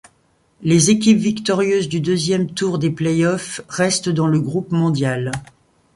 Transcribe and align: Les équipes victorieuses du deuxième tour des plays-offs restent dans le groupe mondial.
Les 0.63 0.89
équipes 0.89 1.19
victorieuses 1.19 1.87
du 1.87 2.01
deuxième 2.01 2.49
tour 2.49 2.79
des 2.79 2.89
plays-offs 2.89 3.61
restent 3.69 4.09
dans 4.09 4.25
le 4.25 4.39
groupe 4.41 4.71
mondial. 4.71 5.29